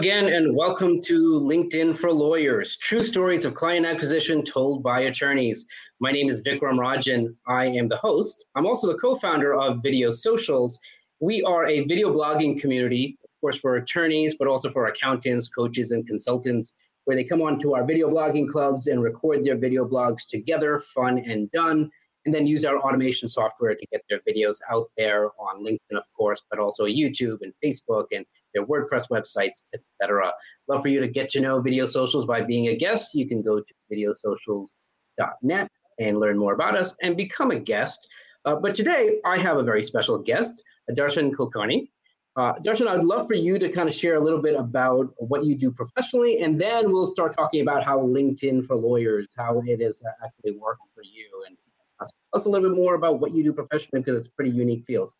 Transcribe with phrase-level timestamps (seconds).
[0.00, 5.66] again, and welcome to LinkedIn for Lawyers True Stories of Client Acquisition Told by Attorneys.
[6.00, 7.36] My name is Vikram Rajan.
[7.46, 8.46] I am the host.
[8.54, 10.78] I'm also the co founder of Video Socials.
[11.20, 15.90] We are a video blogging community, of course, for attorneys, but also for accountants, coaches,
[15.90, 16.72] and consultants,
[17.04, 20.78] where they come on to our video blogging clubs and record their video blogs together,
[20.78, 21.90] fun and done,
[22.24, 26.10] and then use our automation software to get their videos out there on LinkedIn, of
[26.14, 30.32] course, but also YouTube and Facebook and their WordPress websites, etc.
[30.68, 33.10] Love for you to get to know Video Socials by being a guest.
[33.14, 35.68] You can go to videosocials.net
[35.98, 38.08] and learn more about us and become a guest.
[38.44, 41.88] Uh, but today I have a very special guest, Darshan Kulkarni.
[42.36, 45.44] Uh, Darshan, I'd love for you to kind of share a little bit about what
[45.44, 49.80] you do professionally, and then we'll start talking about how LinkedIn for lawyers, how it
[49.80, 51.56] is actually working for you, and
[51.98, 54.52] tell us a little bit more about what you do professionally because it's a pretty
[54.52, 55.12] unique field.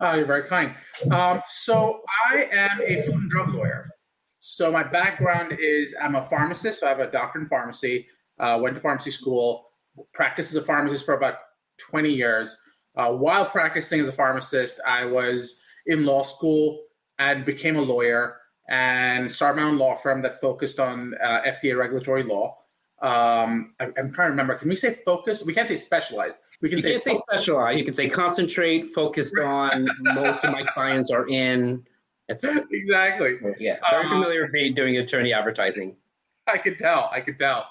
[0.00, 0.74] Oh, you're very kind.
[1.10, 3.90] Um, so I am a food and drug lawyer.
[4.40, 6.80] So my background is I'm a pharmacist.
[6.80, 8.06] So I have a doctorate in pharmacy.
[8.38, 9.70] Uh, went to pharmacy school.
[10.12, 11.36] Practiced as a pharmacist for about
[11.78, 12.60] 20 years.
[12.96, 16.82] Uh, while practicing as a pharmacist, I was in law school
[17.18, 18.36] and became a lawyer
[18.68, 22.56] and started my own law firm that focused on uh, FDA regulatory law.
[23.00, 24.54] Um, I, am trying to remember.
[24.56, 25.44] Can we say focus?
[25.44, 26.36] We can't say specialized.
[26.60, 27.78] We can you say, can't say specialized.
[27.78, 29.88] You can say concentrate, focused on.
[30.00, 31.84] most of my clients are in.
[32.28, 33.38] It's, exactly.
[33.58, 35.96] Yeah, very um, familiar with me doing attorney advertising.
[36.46, 37.10] I could tell.
[37.12, 37.66] I could tell.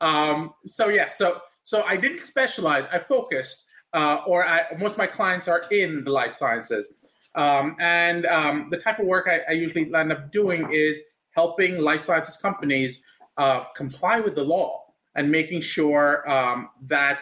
[0.00, 2.86] Um, so yeah, so so I didn't specialize.
[2.92, 6.94] I focused, uh, or I, most of my clients are in the life sciences,
[7.34, 11.00] um, and um, the type of work I, I, usually end up doing is
[11.30, 13.04] helping life sciences companies
[13.36, 14.84] uh, comply with the law
[15.14, 17.20] and making sure um, that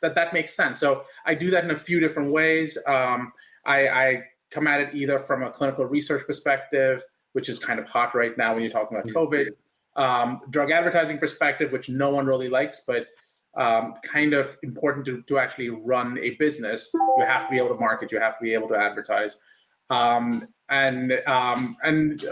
[0.00, 0.78] that that makes sense.
[0.78, 2.78] So I do that in a few different ways.
[2.86, 3.32] Um,
[3.64, 7.02] I, I, come at it either from a clinical research perspective,
[7.32, 9.50] which is kind of hot right now when you're talking about COVID,
[9.96, 13.06] um, drug advertising perspective, which no one really likes, but
[13.54, 16.90] um, kind of important to, to actually run a business.
[16.94, 18.10] You have to be able to market.
[18.10, 19.40] You have to be able to advertise,
[19.90, 22.24] um, and um, and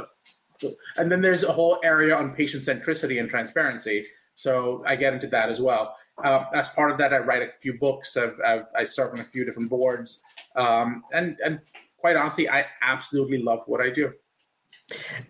[0.97, 4.05] and then there's a whole area on patient centricity and transparency.
[4.35, 5.97] So I get into that as well.
[6.23, 8.17] Uh, as part of that, I write a few books.
[8.17, 10.23] I've, I've, i serve on a few different boards,
[10.57, 11.61] um, and and
[12.01, 14.13] quite honestly, I absolutely love what I do.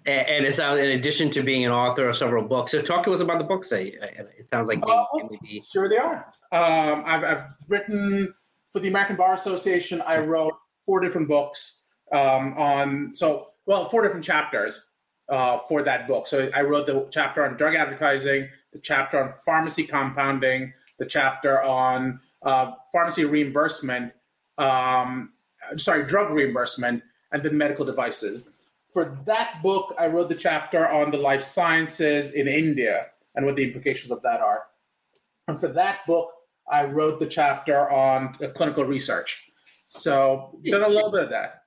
[0.07, 3.13] And it sounds, in addition to being an author of several books, so talk to
[3.13, 3.71] us about the books.
[3.73, 5.63] It sounds like uh, maybe...
[5.71, 6.27] sure they are.
[6.53, 8.35] Um, I've, I've, written
[8.73, 10.03] for the American Bar Association.
[10.03, 10.55] I wrote
[10.87, 14.91] four different books um, on so well four different chapters
[15.29, 16.27] uh, for that book.
[16.27, 21.63] So I wrote the chapter on drug advertising, the chapter on pharmacy compounding, the chapter
[21.63, 24.13] on uh, pharmacy reimbursement,
[24.59, 25.33] um,
[25.76, 28.50] sorry, drug reimbursement, and then medical devices.
[28.93, 33.56] For that book, I wrote the chapter on the life sciences in India and what
[33.56, 34.65] the implications of that are.
[35.47, 36.32] And for that book,
[36.71, 39.50] I wrote the chapter on uh, clinical research.
[39.87, 41.65] So, done a little bit of that.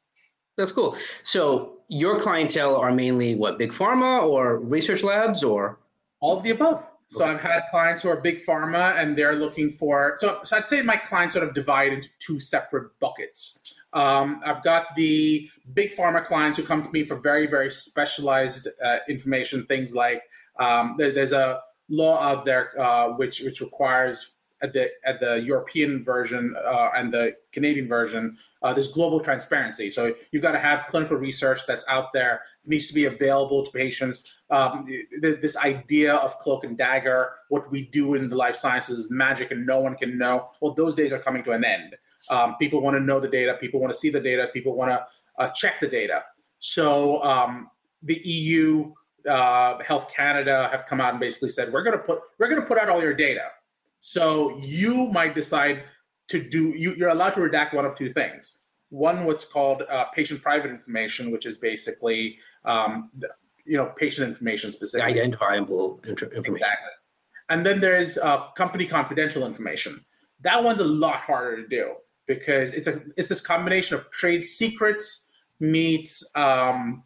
[0.57, 0.97] That's cool.
[1.23, 5.79] So, your clientele are mainly what, big pharma or research labs or?
[6.21, 6.83] All of the above.
[7.13, 10.65] So I've had clients who are big pharma and they're looking for so so I'd
[10.65, 13.75] say my clients sort of divide into two separate buckets.
[13.93, 18.67] Um, I've got the big pharma clients who come to me for very very specialized
[18.83, 20.23] uh, information, things like
[20.59, 25.41] um, there, there's a law out there uh, which which requires at the at the
[25.41, 29.91] European version uh, and the Canadian version, uh, there's global transparency.
[29.91, 33.71] So you've got to have clinical research that's out there needs to be available to
[33.71, 34.37] patients.
[34.49, 38.97] Um, th- this idea of cloak and dagger, what we do in the life sciences
[38.99, 40.49] is magic and no one can know.
[40.61, 41.95] Well, those days are coming to an end.
[42.29, 43.57] Um, people want to know the data.
[43.59, 44.49] People want to see the data.
[44.53, 45.05] People want to
[45.37, 46.23] uh, check the data.
[46.59, 47.69] So um,
[48.01, 48.93] the EU,
[49.29, 52.61] uh, Health Canada have come out and basically said we're going to put we're going
[52.61, 53.47] to put out all your data.
[53.99, 55.83] So you might decide
[56.29, 56.73] to do.
[56.75, 58.59] You, you're allowed to redact one of two things.
[58.89, 63.09] One, what's called uh, patient private information, which is basically um,
[63.65, 66.55] you know, patient information specific Identifiable information.
[66.55, 66.91] Exactly.
[67.49, 70.03] And then there's uh, company confidential information.
[70.41, 71.93] That one's a lot harder to do
[72.27, 75.29] because it's a it's this combination of trade secrets
[75.59, 77.03] meets um,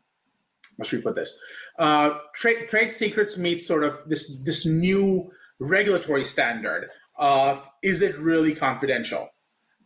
[0.77, 1.39] how should we put this?
[1.79, 8.17] Uh, trade trade secrets meets sort of this this new regulatory standard of is it
[8.17, 9.29] really confidential?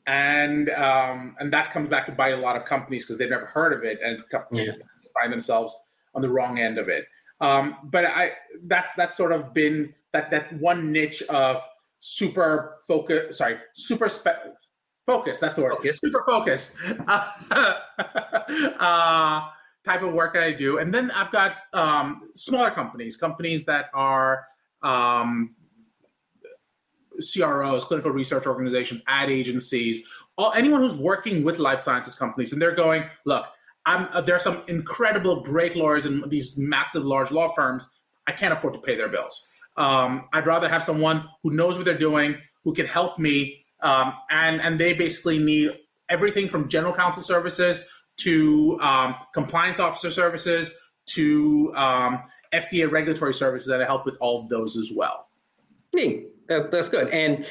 [0.08, 3.46] And um, and that comes back to bite a lot of companies because they've never
[3.46, 4.74] heard of it and yeah
[5.14, 5.76] find themselves
[6.16, 7.06] on the wrong end of it.
[7.40, 8.32] Um, but I
[8.64, 11.62] that's that's sort of been that that one niche of
[12.00, 13.38] super focus.
[13.38, 14.56] Sorry, super spe-
[15.12, 15.40] focus.
[15.40, 15.74] That's the word.
[15.74, 16.00] Focus.
[16.00, 16.78] Super focused.
[18.80, 19.50] uh,
[19.86, 20.78] type of work that I do.
[20.80, 24.46] And then I've got um, smaller companies, companies that are
[24.84, 25.56] um,
[27.16, 30.04] CROs, clinical research organizations, ad agencies,
[30.38, 33.46] all anyone who's working with life sciences companies, and they're going, look,
[33.86, 37.90] I'm, uh, there are some incredible, great lawyers in these massive, large law firms.
[38.28, 39.48] I can't afford to pay their bills.
[39.78, 44.14] Um, I'd rather have someone who knows what they're doing, who can help me, um,
[44.30, 45.72] and and they basically need
[46.10, 47.88] everything from general counsel services
[48.18, 50.72] to um, compliance officer services
[51.06, 52.24] to um,
[52.54, 55.28] FDA regulatory services that help with all of those as well.
[55.94, 56.28] Neat.
[56.48, 57.10] That, that's good.
[57.10, 57.46] And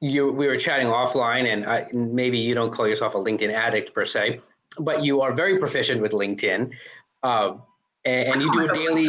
[0.00, 3.94] you, we were chatting offline, and I, maybe you don't call yourself a LinkedIn addict
[3.94, 4.40] per se,
[4.78, 6.72] but you are very proficient with LinkedIn.
[7.22, 7.56] Uh,
[8.04, 9.08] and, and, you do a daily,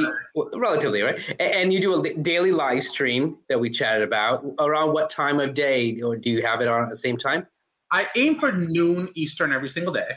[0.54, 1.20] relatively, right?
[1.40, 4.44] And you do a daily live stream that we chatted about.
[4.60, 7.48] Around what time of day, or do you have it on at the same time?
[7.92, 10.10] I aim for noon Eastern every single day.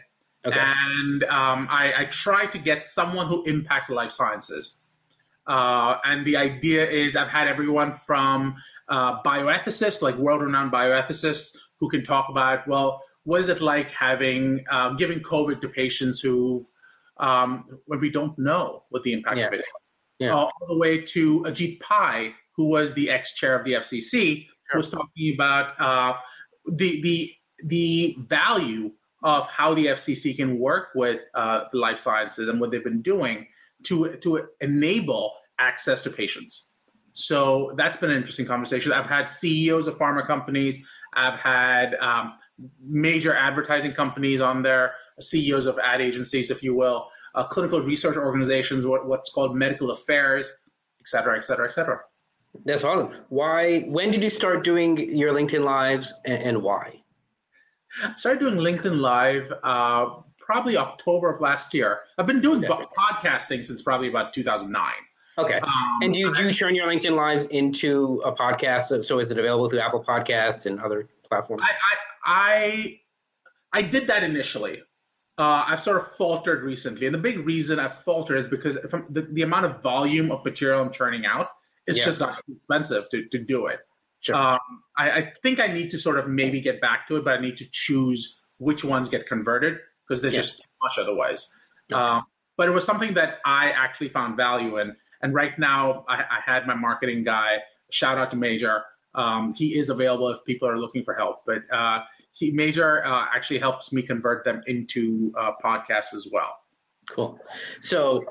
[0.44, 0.58] Okay.
[0.58, 4.80] And um, I, I, try to get someone who impacts life sciences.
[5.46, 8.56] Uh, and the idea is I've had everyone from
[8.88, 14.64] uh, bioethicists, like world-renowned bioethicists, who can talk about, well, what is it like having
[14.68, 16.64] uh, giving COVID to patients who've
[17.22, 19.46] um, when we don't know what the impact yeah.
[19.46, 19.66] of it is,
[20.18, 20.34] yeah.
[20.34, 24.78] all the way to Ajit Pai, who was the ex-chair of the FCC, sure.
[24.78, 26.14] was talking about uh,
[26.66, 27.32] the the
[27.64, 28.90] the value
[29.22, 33.02] of how the FCC can work with uh, the life sciences and what they've been
[33.02, 33.46] doing
[33.84, 36.70] to to enable access to patients.
[37.12, 38.90] So that's been an interesting conversation.
[38.90, 40.84] I've had CEOs of pharma companies.
[41.14, 42.34] I've had um,
[42.80, 48.16] major advertising companies on there, CEOs of ad agencies, if you will, uh, clinical research
[48.16, 50.50] organizations, what, what's called medical affairs,
[51.00, 52.00] et cetera, et cetera, et cetera.
[52.64, 53.14] That's awesome.
[53.30, 53.80] Why?
[53.82, 57.02] When did you start doing your LinkedIn lives, and, and why?
[58.04, 60.06] I started doing LinkedIn Live uh,
[60.38, 62.00] probably October of last year.
[62.18, 62.84] I've been doing okay.
[62.98, 64.92] podcasting since probably about 2009.
[65.38, 65.60] Okay.
[65.60, 69.04] Um, and do you, do you turn your LinkedIn Lives into a podcast?
[69.04, 71.62] So is it available through Apple Podcast and other platforms?
[71.64, 71.72] I
[72.24, 73.00] I,
[73.72, 74.80] I, did that initially.
[75.38, 79.28] Uh, I've sort of faltered recently, and the big reason I've faltered is because the,
[79.32, 81.48] the amount of volume of material I'm churning out,
[81.86, 82.04] it's yeah.
[82.04, 83.80] just got too expensive to, to do it.
[84.20, 84.36] Sure.
[84.36, 84.58] Um,
[84.96, 87.40] I, I, think I need to sort of maybe get back to it, but I
[87.40, 90.40] need to choose which ones get converted because there's yeah.
[90.40, 91.52] just too much otherwise.
[91.92, 92.22] Um,
[92.56, 94.94] but it was something that I actually found value in.
[95.22, 97.58] And right now, I, I had my marketing guy.
[97.90, 98.82] Shout out to Major.
[99.14, 101.44] Um, he is available if people are looking for help.
[101.46, 106.60] But uh, he Major uh, actually helps me convert them into uh, podcasts as well.
[107.10, 107.38] Cool.
[107.80, 108.24] So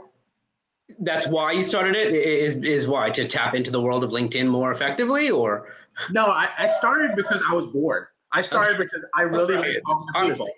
[0.99, 2.13] that's why you started it.
[2.13, 5.69] Is is why to tap into the world of LinkedIn more effectively, or
[6.11, 8.07] no, I, I started because I was bored.
[8.31, 10.49] I started because I really like talking to people.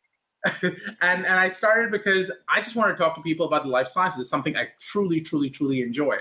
[1.02, 3.88] and and I started because I just wanted to talk to people about the life
[3.88, 4.22] sciences.
[4.22, 6.18] It's something I truly, truly, truly enjoy.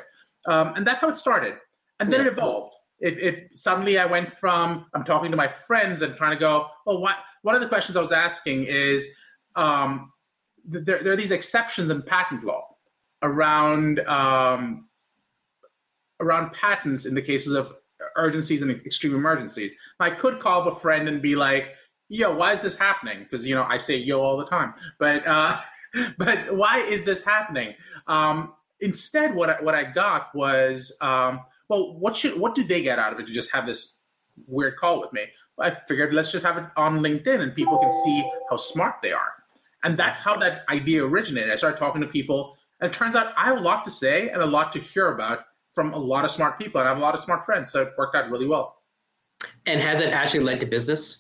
[0.47, 1.57] Um, and that's how it started.
[2.01, 2.29] And then yeah.
[2.29, 2.75] it evolved.
[3.03, 6.69] It, it, suddenly I went from I'm talking to my friends and trying to go,
[6.87, 9.07] well, what one of the questions I was asking is
[9.57, 10.13] um,
[10.65, 12.69] there, there are these exceptions in patent law
[13.23, 14.89] around um,
[16.21, 17.75] around patents in the cases of
[18.17, 19.75] urgencies and extreme emergencies.
[20.01, 21.75] I could call up a friend and be like,
[22.09, 25.27] "Yo, why is this happening?" Because you know I say "yo" all the time, but
[25.27, 25.57] uh,
[26.19, 27.75] but why is this happening?
[28.07, 32.83] Um, instead, what I, what I got was, um, well, what should what do they
[32.83, 34.01] get out of it to just have this
[34.47, 35.25] weird call with me?
[35.59, 39.13] I figured let's just have it on LinkedIn and people can see how smart they
[39.13, 39.33] are.
[39.85, 41.51] And that's how that idea originated.
[41.51, 44.29] I started talking to people, and it turns out I have a lot to say
[44.31, 45.41] and a lot to hear about
[45.71, 47.71] from a lot of smart people, and I have a lot of smart friends.
[47.71, 48.83] So it worked out really well.
[49.67, 51.19] And has it actually led to business?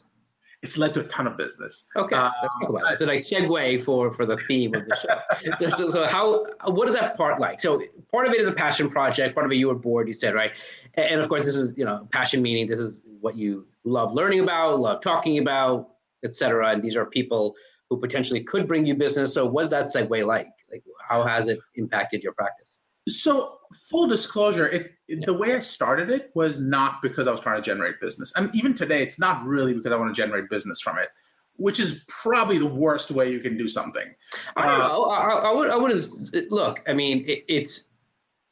[0.62, 1.86] It's led to a ton of business.
[1.96, 2.92] Okay, uh, let's talk about it.
[2.92, 5.54] It's a nice segue for for the theme of the show.
[5.58, 7.60] so, so, so, how what is that part like?
[7.60, 9.34] So part of it is a passion project.
[9.34, 10.06] Part of it you were bored.
[10.06, 10.52] You said right,
[10.94, 14.14] and, and of course this is you know passion meaning this is what you love
[14.14, 15.90] learning about, love talking about,
[16.24, 16.68] etc.
[16.70, 17.56] And these are people
[17.90, 19.34] who potentially could bring you business.
[19.34, 20.48] So what is that segue like?
[20.70, 22.78] Like how has it impacted your practice?
[23.08, 23.58] So,
[23.90, 27.60] full disclosure, it, it the way I started it was not because I was trying
[27.60, 28.32] to generate business.
[28.36, 31.08] And even today, it's not really because I want to generate business from it,
[31.56, 34.14] which is probably the worst way you can do something.
[34.56, 35.04] I don't uh, know.
[35.04, 35.70] I, I, would.
[35.70, 36.82] I would look.
[36.86, 37.84] I mean, it, it's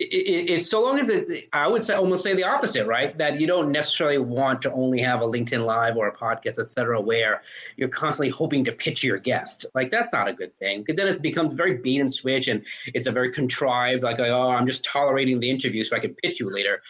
[0.03, 3.17] it's so long as it, I would say almost say the opposite, right?
[3.19, 6.71] That you don't necessarily want to only have a LinkedIn Live or a podcast, et
[6.71, 7.43] cetera, where
[7.77, 9.67] you're constantly hoping to pitch your guest.
[9.75, 12.65] Like that's not a good thing because then it becomes very beat and switch, and
[12.95, 16.41] it's a very contrived, like, oh, I'm just tolerating the interview so I can pitch
[16.41, 16.81] you later.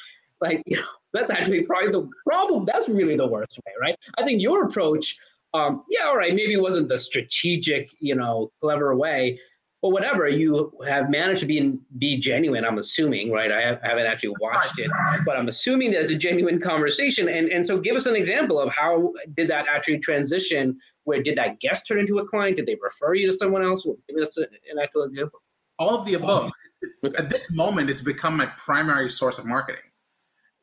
[0.40, 2.64] Like, you know, that's actually probably the problem.
[2.64, 3.97] That's really the worst way, right?
[4.19, 5.19] I think your approach,
[5.52, 9.40] um, yeah, all right, maybe it wasn't the strategic, you know, clever way,
[9.82, 12.64] or whatever, you have managed to be be genuine.
[12.64, 13.50] I'm assuming, right?
[13.50, 14.90] I, have, not actually watched it,
[15.25, 17.28] but I'm assuming there's a genuine conversation.
[17.28, 20.78] And and so, give us an example of how did that actually transition?
[21.04, 22.56] Where did that guest turn into a client?
[22.56, 23.87] Did they refer you to someone else?
[24.08, 24.46] Give us an
[24.82, 25.40] actual example.
[25.78, 26.52] All of the above.
[27.04, 27.14] Okay.
[27.16, 29.82] At this moment, it's become my primary source of marketing.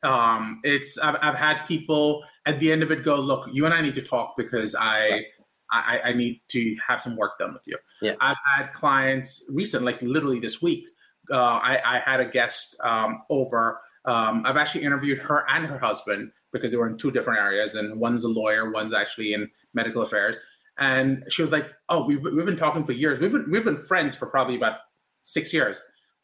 [0.04, 3.74] Um, it's I've, I've had people at the end of it go, look, you and
[3.74, 5.24] I need to talk because I.
[5.70, 7.76] I, I need to have some work done with you.
[8.00, 8.14] Yeah.
[8.20, 10.86] I've had clients recent, like literally this week.
[11.30, 13.80] Uh, I, I, had a guest um, over.
[14.06, 17.74] Um, I've actually interviewed her and her husband because they were in two different areas,
[17.74, 20.38] and one's a lawyer, one's actually in medical affairs.
[20.78, 23.20] And she was like, "Oh, we've we've been talking for years.
[23.20, 24.78] We've been we've been friends for probably about
[25.20, 25.78] six years."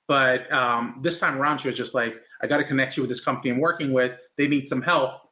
[0.08, 3.10] But um, this time around, she was just like, "I got to connect you with
[3.10, 4.12] this company I'm working with.
[4.38, 5.23] They need some help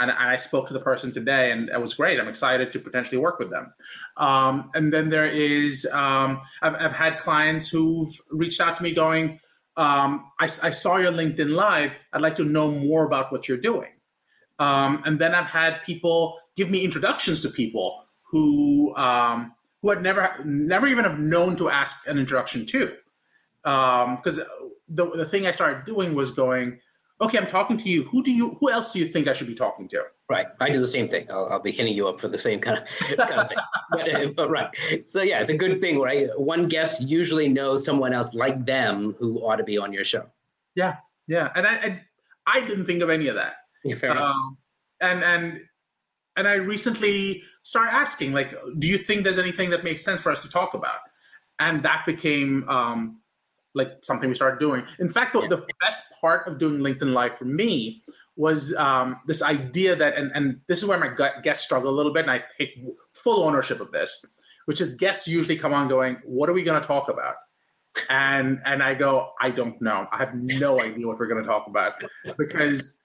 [0.00, 2.18] and I spoke to the person today, and it was great.
[2.18, 3.72] I'm excited to potentially work with them.
[4.16, 8.92] Um, and then there is, um, I've, I've, had clients who've reached out to me
[8.92, 9.38] going,
[9.76, 11.92] um, I, I, saw your LinkedIn Live.
[12.12, 13.90] I'd like to know more about what you're doing.
[14.58, 20.02] Um, and then I've had people give me introductions to people who um, who had
[20.02, 22.94] never never even have known to ask an introduction to.
[23.62, 24.46] Because um,
[24.88, 26.80] the the thing I started doing was going
[27.20, 28.04] okay, I'm talking to you.
[28.04, 28.56] Who do you?
[28.60, 30.02] Who else do you think I should be talking to?
[30.28, 30.46] Right.
[30.60, 31.26] I do the same thing.
[31.30, 33.58] I'll, I'll be hitting you up for the same kind of, kind of thing.
[33.90, 34.68] But, uh, but, right.
[35.04, 36.28] So yeah, it's a good thing, right?
[36.36, 40.26] One guest usually knows someone else like them who ought to be on your show.
[40.76, 40.98] Yeah.
[41.26, 41.50] Yeah.
[41.56, 42.00] And I, I,
[42.46, 43.54] I didn't think of any of that.
[43.84, 44.36] Yeah, fair enough.
[44.36, 44.58] Um,
[45.00, 45.60] and and
[46.36, 50.30] and I recently started asking, like, do you think there's anything that makes sense for
[50.30, 51.00] us to talk about?
[51.58, 53.20] And that became um,
[53.74, 54.84] like something we started doing.
[54.98, 55.48] In fact, the, yeah.
[55.48, 58.02] the best part of doing LinkedIn Live for me
[58.36, 61.94] was um, this idea that, and, and this is where my gut, guests struggle a
[61.94, 62.70] little bit, and I take
[63.12, 64.24] full ownership of this,
[64.64, 67.34] which is guests usually come on going, "What are we going to talk about?"
[68.08, 70.06] And and I go, "I don't know.
[70.10, 71.94] I have no idea what we're going to talk about
[72.38, 72.98] because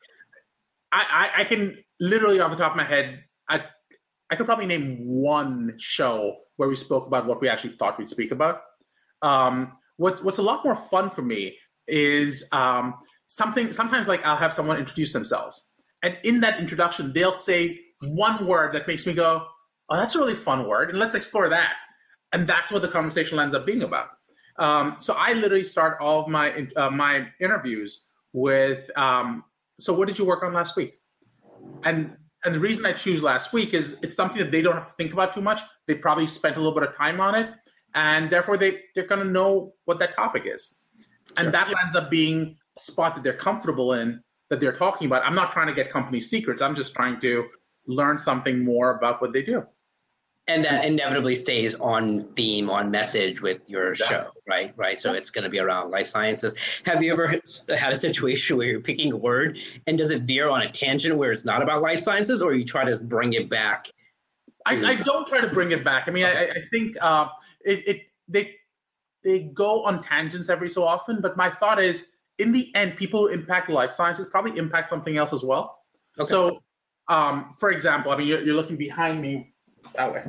[0.91, 3.65] I, I, I can literally off the top of my head, I
[4.29, 8.09] I could probably name one show where we spoke about what we actually thought we'd
[8.09, 8.61] speak about."
[9.21, 12.95] Um, what's what's a lot more fun for me is um,
[13.27, 15.69] something sometimes like I'll have someone introduce themselves,
[16.03, 19.47] and in that introduction they'll say one word that makes me go,
[19.89, 21.73] "Oh, that's a really fun word," and let's explore that.
[22.33, 24.09] And that's what the conversation ends up being about.
[24.57, 29.43] Um, so I literally start all of my uh, my interviews with, um,
[29.79, 30.99] "So what did you work on last week?"
[31.83, 34.87] And and the reason I choose last week is it's something that they don't have
[34.87, 35.61] to think about too much.
[35.87, 37.49] They probably spent a little bit of time on it,
[37.95, 40.75] and therefore they they're going to know what that topic is,
[41.37, 41.51] and sure.
[41.51, 45.23] that ends up being a spot that they're comfortable in that they're talking about.
[45.23, 46.61] I'm not trying to get company secrets.
[46.61, 47.49] I'm just trying to
[47.87, 49.65] learn something more about what they do.
[50.47, 54.17] And that inevitably stays on theme, on message with your exactly.
[54.17, 54.73] show, right?
[54.77, 54.99] Right.
[54.99, 56.53] So it's going to be around life sciences.
[56.83, 57.27] Have you ever
[57.75, 61.17] had a situation where you're picking a word and does it veer on a tangent
[61.17, 63.87] where it's not about life sciences, or you try to bring it back?
[64.67, 66.07] I, I, don't try to bring it back.
[66.07, 66.51] I mean, okay.
[66.51, 67.27] I, I, think uh,
[67.65, 68.55] it, it they
[69.23, 71.19] they go on tangents every so often.
[71.19, 72.05] But my thought is,
[72.37, 75.79] in the end, people who impact life sciences probably impact something else as well.
[76.17, 76.27] Okay.
[76.27, 76.61] So,
[77.07, 79.53] um, for example, I mean, you're, you're, looking behind me
[79.95, 80.23] that way,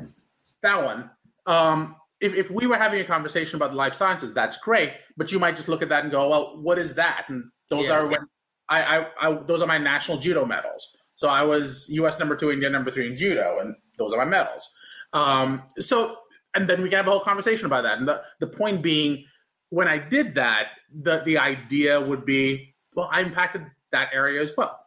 [0.63, 1.11] that one.
[1.47, 4.95] Um, if, if we were having a conversation about life sciences, that's great.
[5.17, 7.27] But you might just look at that and go, well, what is that?
[7.29, 8.21] And those yeah, are when
[8.69, 10.97] I, I, I, those are my national judo medals.
[11.15, 12.19] So I was U.S.
[12.19, 14.69] number two, India number three in judo, and those are my medals.
[15.13, 16.17] Um, so
[16.57, 17.99] and then we can have a whole conversation about that.
[17.99, 19.25] And the, the point being,
[19.69, 20.69] when I did that,
[21.03, 24.81] the the idea would be, well, I impacted that area as well,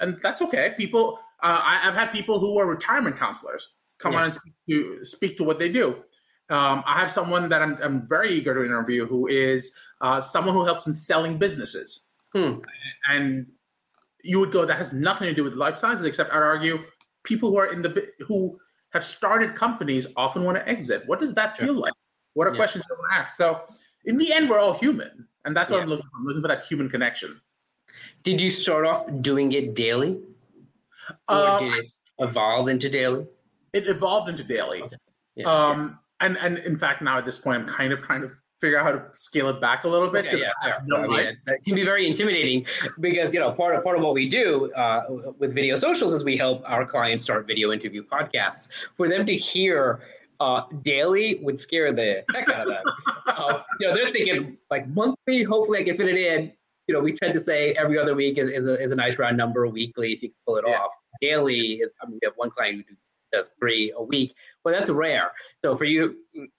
[0.00, 0.74] and that's okay.
[0.76, 4.18] People, uh, I, have had people who are retirement counselors come yeah.
[4.18, 5.96] on and speak to speak to what they do.
[6.50, 10.54] Um, I have someone that I'm, I'm, very eager to interview who is uh, someone
[10.54, 12.58] who helps in selling businesses, hmm.
[13.08, 13.46] and
[14.22, 16.78] you would go that has nothing to do with life sciences, except I'd argue
[17.24, 18.58] people who are in the who
[18.92, 21.02] have started companies often want to exit.
[21.06, 21.92] What does that feel like?
[22.34, 22.56] What are yeah.
[22.56, 23.36] questions I want to ask?
[23.36, 23.62] So
[24.04, 25.26] in the end, we're all human.
[25.44, 25.82] And that's what yeah.
[25.82, 26.18] I'm looking for.
[26.18, 27.40] I'm looking for that human connection.
[28.22, 30.20] Did you start off doing it daily?
[31.28, 31.86] Or uh, did it
[32.18, 33.26] evolve into daily?
[33.72, 34.82] It evolved into daily.
[34.82, 35.44] Okay.
[35.44, 38.30] Um, And, and in fact, now at this point, I'm kind of trying to
[38.62, 40.24] figure out how to scale it back a little bit.
[40.26, 42.64] Okay, yeah, no I mean, that can be very intimidating
[43.00, 45.02] because you know part of part of what we do uh,
[45.38, 48.70] with video socials is we help our clients start video interview podcasts.
[48.94, 50.00] For them to hear
[50.38, 52.84] uh, daily would scare the heck out of them.
[53.26, 55.42] uh, you know, they're thinking like monthly.
[55.42, 56.52] Hopefully, I can fit it in.
[56.86, 59.18] You know, we tend to say every other week is, is, a, is a nice
[59.18, 59.66] round number.
[59.66, 60.74] Weekly, if you can pull it yeah.
[60.74, 60.90] off.
[61.20, 61.90] Daily is.
[62.00, 62.96] I mean, we have one client who do
[63.32, 64.34] does three a week,
[64.64, 65.32] but that's rare.
[65.62, 66.16] So for you,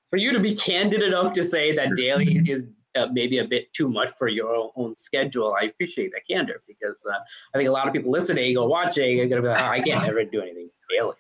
[0.10, 2.66] for you to be candid enough to say that daily is
[2.96, 7.04] uh, maybe a bit too much for your own schedule, I appreciate that candor because
[7.10, 7.18] uh,
[7.54, 9.68] I think a lot of people listening or watching are going to be like, oh,
[9.68, 11.16] I can't ever do anything daily.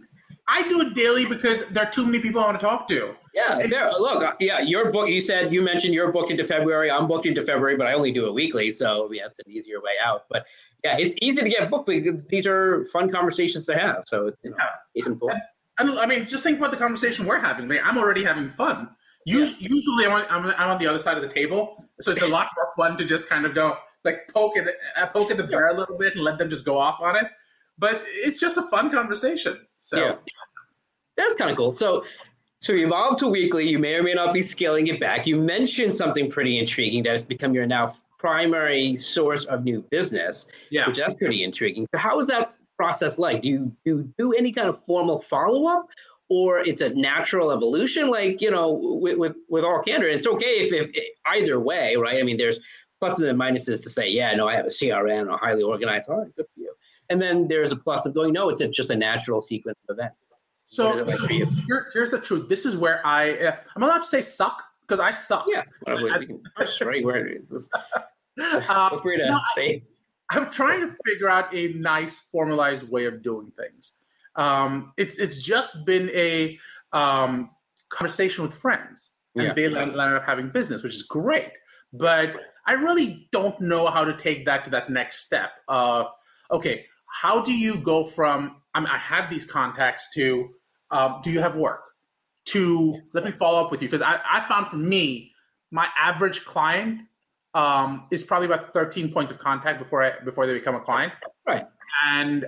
[0.46, 3.14] I do it daily because there are too many people I want to talk to.
[3.34, 3.90] Yeah, there.
[3.92, 5.08] Look, uh, yeah, your book.
[5.08, 6.90] You said you mentioned you're booked into February.
[6.90, 9.80] I'm booked into February, but I only do it weekly, so yeah, it's an easier
[9.80, 10.26] way out.
[10.30, 10.46] But
[10.84, 14.04] yeah, it's easy to get booked because these are fun conversations to have.
[14.06, 14.56] So it's you know,
[14.94, 15.42] it's important.
[15.78, 17.70] I mean, just think about the conversation we're having.
[17.82, 18.90] I'm already having fun.
[19.26, 19.68] Usually, yeah.
[19.70, 22.28] usually I'm, on, I'm, I'm on the other side of the table, so it's a
[22.28, 25.44] lot more fun to just kind of go like poke at uh, poke at the
[25.44, 27.26] bear a little bit and let them just go off on it.
[27.78, 29.58] But it's just a fun conversation.
[29.84, 30.14] So yeah.
[31.16, 31.72] that's kind of cool.
[31.72, 32.04] So
[32.60, 33.68] so you evolved to weekly.
[33.68, 35.26] You may or may not be scaling it back.
[35.26, 40.46] You mentioned something pretty intriguing that has become your now primary source of new business.
[40.70, 41.86] Yeah, which that's pretty intriguing.
[41.94, 43.42] So how is that process like?
[43.42, 45.88] Do you do, you do any kind of formal follow up?
[46.30, 50.08] Or it's a natural evolution, like you know, with with, with all candor.
[50.08, 52.18] It's okay if, if either way, right?
[52.18, 52.58] I mean, there's
[53.02, 56.08] pluses and minuses to say, yeah, no, I have a CRM, or highly organized.
[56.08, 56.74] All right, good for you.
[57.10, 59.98] And then there's a plus of going, no, it's a, just a natural sequence of
[59.98, 60.16] events.
[60.66, 61.46] So, so here,
[61.92, 62.48] here's the truth.
[62.48, 65.46] This is where I uh, I'm allowed to say suck because I suck.
[65.48, 66.40] Yeah, well, we can
[66.86, 67.36] right where.
[68.36, 69.80] Uh, Feel free to no, say.
[70.28, 73.92] I, I'm trying to figure out a nice formalized way of doing things.
[74.34, 76.58] Um, it's it's just been a
[76.92, 77.50] um,
[77.90, 79.52] conversation with friends, and yeah.
[79.52, 81.52] they landed up having business, which is great.
[81.92, 82.34] But
[82.66, 86.08] I really don't know how to take that to that next step of
[86.50, 90.50] okay, how do you go from I, mean, I have these contacts to
[90.90, 91.80] um, do you have work?
[92.46, 95.32] To let me follow up with you because I, I found for me,
[95.70, 97.00] my average client
[97.54, 101.12] um, is probably about 13 points of contact before I, before they become a client.
[101.46, 101.64] Right.
[102.04, 102.44] And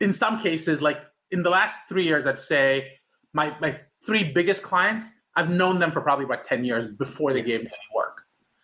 [0.00, 0.98] in some cases, like
[1.30, 2.92] in the last three years, I'd say
[3.32, 7.42] my my three biggest clients, I've known them for probably about 10 years before they
[7.42, 8.22] gave me any work.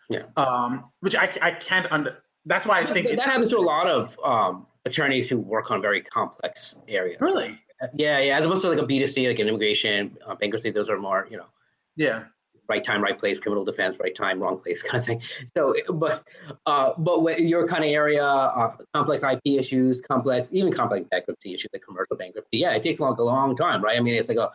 [0.09, 0.23] Yeah.
[0.35, 2.17] Um, which I, I can't under.
[2.45, 5.71] That's why I think that, that happens to a lot of um, attorneys who work
[5.71, 7.19] on very complex areas.
[7.19, 7.59] Really?
[7.95, 8.37] Yeah, yeah.
[8.37, 11.37] As opposed to like a B2C, like an immigration, uh, bankruptcy, those are more, you
[11.37, 11.47] know.
[11.95, 12.25] Yeah.
[12.67, 15.21] Right time, right place, criminal defense, right time, wrong place, kind of thing.
[15.55, 16.23] So, but,
[16.65, 21.69] uh, but your kind of area, uh, complex IP issues, complex, even complex bankruptcy issues,
[21.73, 22.57] like commercial bankruptcy.
[22.57, 23.97] Yeah, it takes a long, a long time, right?
[23.97, 24.51] I mean, it's like a,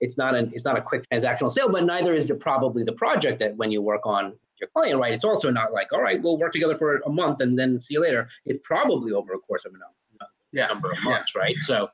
[0.00, 2.92] it's not an, it's not a quick transactional sale, but neither is it probably the
[2.92, 5.12] project that when you work on your client, right?
[5.12, 7.94] It's also not like, all right, we'll work together for a month and then see
[7.94, 8.28] you later.
[8.46, 10.68] It's probably over a course of a uh, yeah.
[10.68, 11.42] number of months, yeah.
[11.42, 11.56] right?
[11.60, 11.88] So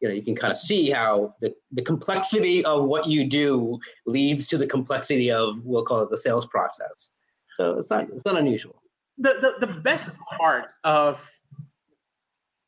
[0.00, 3.78] you know you can kind of see how the, the complexity of what you do
[4.06, 7.10] leads to the complexity of we'll call it the sales process
[7.56, 8.82] so it's not it's not unusual
[9.18, 11.26] the, the, the best part of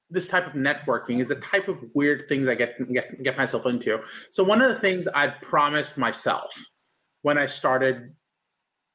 [0.09, 3.67] this type of networking is the type of weird things i get, get get myself
[3.67, 6.51] into so one of the things i promised myself
[7.23, 8.15] when i started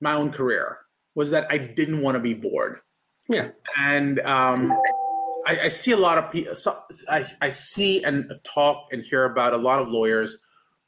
[0.03, 0.77] my own career
[1.15, 2.79] was that i didn't want to be bored
[3.27, 4.71] yeah and um
[5.45, 6.55] I, I see a lot of people.
[6.55, 10.37] So I, I see and talk and hear about a lot of lawyers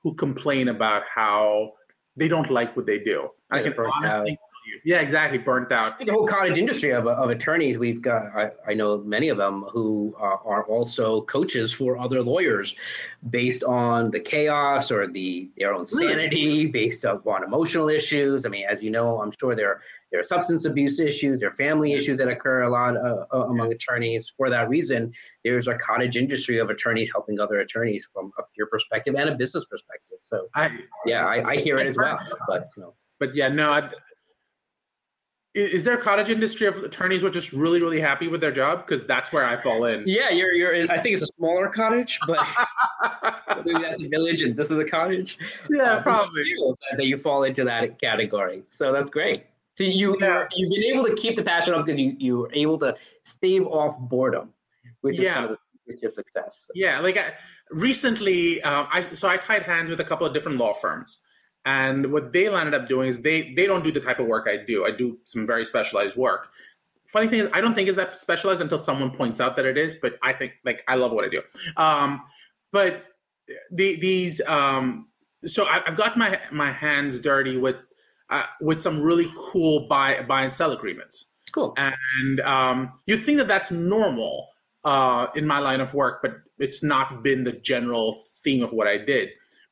[0.02, 1.74] who complain about how
[2.16, 3.30] they don't like what they do.
[3.52, 4.38] I can honestly
[4.84, 5.38] yeah, exactly.
[5.38, 6.00] Burnt out.
[6.00, 9.64] The whole cottage industry of, of attorneys, we've got, I, I know many of them
[9.72, 12.76] who uh, are also coaches for other lawyers
[13.30, 18.46] based on the chaos or the their own sanity, based on emotional issues.
[18.46, 21.54] I mean, as you know, I'm sure there, there are substance abuse issues, there are
[21.54, 24.34] family issues that occur a lot uh, uh, among attorneys.
[24.38, 25.12] For that reason,
[25.44, 29.36] there's a cottage industry of attorneys helping other attorneys from a peer perspective and a
[29.36, 30.20] business perspective.
[30.22, 32.20] So, I, yeah, I, I hear it as well.
[32.48, 32.94] But, you know.
[33.20, 33.90] but yeah, no, I,
[35.56, 38.52] is there a cottage industry of attorneys who are just really really happy with their
[38.52, 38.86] job?
[38.86, 40.04] Because that's where i fall in.
[40.06, 42.46] Yeah you're you're i think it's a smaller cottage but
[43.66, 45.38] maybe that's a village and this is a cottage.
[45.70, 46.44] Yeah uh, probably.
[46.98, 48.64] that you fall into that category.
[48.68, 49.46] So that's great.
[49.78, 50.46] So you yeah.
[50.54, 53.66] you've been able to keep the passion up because you you were able to stave
[53.68, 54.54] off boredom
[55.02, 55.30] which yeah.
[55.30, 56.66] is kind of which is success.
[56.74, 57.34] Yeah like I,
[57.72, 61.20] recently um, i so i tied hands with a couple of different law firms
[61.66, 64.48] and what they landed up doing is they they don't do the type of work
[64.48, 64.86] I do.
[64.86, 66.50] I do some very specialized work.
[67.08, 69.78] Funny thing is, I don't think is that specialized until someone points out that it
[69.78, 69.96] is.
[69.96, 71.42] But I think like I love what I do.
[71.78, 72.22] Um,
[72.72, 73.06] but
[73.72, 75.08] the, these um,
[75.46, 77.78] so I, have got my my hands dirty with
[78.30, 81.26] uh, with some really cool buy buy and sell agreements.
[81.52, 81.74] Cool.
[81.78, 84.50] And um, you think that that's normal
[84.84, 88.88] uh, in my line of work, but it's not been the general theme of what
[88.88, 89.30] I did.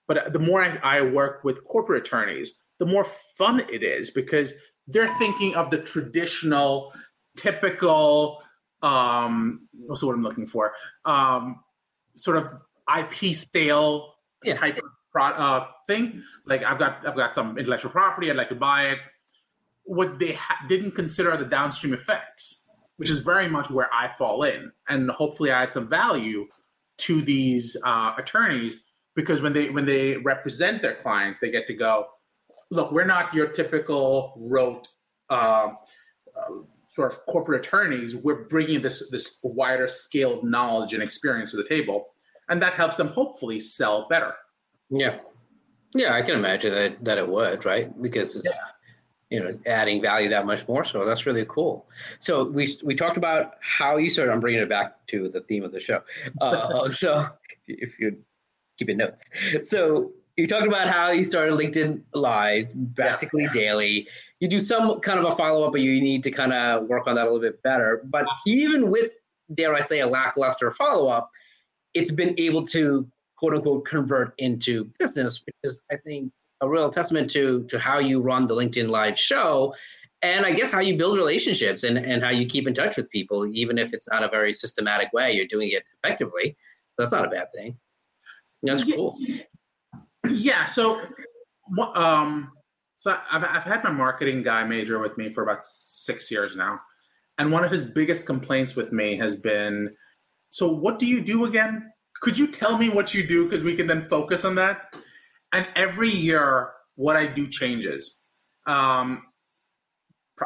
[0.07, 3.05] But the more I, I work with corporate attorneys, the more
[3.37, 4.53] fun it is because
[4.87, 6.93] they're thinking of the traditional,
[7.37, 8.43] typical,
[8.81, 10.73] um, what's the word I'm looking for?
[11.05, 11.63] Um,
[12.15, 12.47] sort of
[12.99, 14.57] IP stale Yeah.
[14.57, 16.21] type of pro- uh, thing.
[16.45, 18.29] Like I've got I've got some intellectual property.
[18.29, 18.99] I'd like to buy it.
[19.85, 22.65] What they ha- didn't consider are the downstream effects,
[22.97, 26.47] which is very much where I fall in, and hopefully I add some value
[26.97, 28.83] to these uh, attorneys
[29.15, 32.07] because when they when they represent their clients, they get to go,
[32.69, 34.87] look, we're not your typical rote.
[35.29, 35.73] Uh,
[36.35, 36.53] uh,
[36.93, 41.57] sort of corporate attorneys, we're bringing this this wider scale of knowledge and experience to
[41.57, 42.09] the table,
[42.49, 44.35] and that helps them hopefully sell better.
[44.89, 45.19] Yeah.
[45.95, 48.01] Yeah, I can imagine that that it would, right?
[48.01, 48.55] Because it's
[49.29, 50.83] you know adding value that much more.
[50.83, 51.87] So that's really cool.
[52.19, 54.31] So we we talked about how you started.
[54.31, 56.01] I'm bringing it back to the theme of the show.
[56.41, 57.27] Uh, so
[57.67, 58.17] if you
[58.83, 59.23] keeping notes,
[59.61, 64.07] so you talked about how you started LinkedIn Live practically daily.
[64.39, 67.07] You do some kind of a follow up, but you need to kind of work
[67.07, 68.01] on that a little bit better.
[68.05, 69.11] But even with
[69.53, 71.29] dare I say a lackluster follow up,
[71.93, 76.89] it's been able to quote unquote convert into business, which is I think a real
[76.89, 79.75] testament to to how you run the LinkedIn Live show,
[80.23, 83.09] and I guess how you build relationships and and how you keep in touch with
[83.11, 85.33] people, even if it's not a very systematic way.
[85.33, 86.57] You're doing it effectively.
[86.97, 87.77] That's not a bad thing.
[88.63, 89.17] That's cool.
[90.29, 90.65] Yeah.
[90.65, 91.01] So,
[91.95, 92.51] um,
[92.95, 96.79] so I've I've had my marketing guy major with me for about six years now,
[97.37, 99.93] and one of his biggest complaints with me has been,
[100.49, 101.91] "So what do you do again?
[102.21, 104.95] Could you tell me what you do because we can then focus on that?"
[105.51, 108.21] And every year, what I do changes.
[108.65, 109.23] Um,